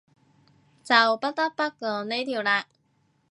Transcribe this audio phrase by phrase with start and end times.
[0.83, 2.63] 就不得不講呢條喇